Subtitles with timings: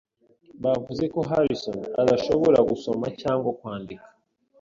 [0.63, 4.07] Bavuze ko Harrison adashobora gusoma cyangwa kwandika.